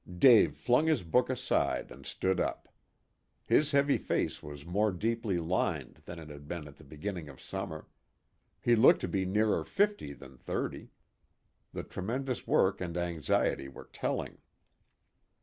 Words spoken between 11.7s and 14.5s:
The tremendous work and anxiety were telling.